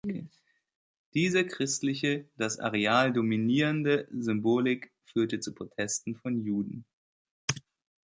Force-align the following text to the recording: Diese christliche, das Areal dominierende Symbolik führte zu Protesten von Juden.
Diese 1.13 1.45
christliche, 1.45 2.27
das 2.35 2.57
Areal 2.57 3.13
dominierende 3.13 4.07
Symbolik 4.09 4.91
führte 5.05 5.39
zu 5.39 5.53
Protesten 5.53 6.15
von 6.15 6.39
Juden. 6.41 6.85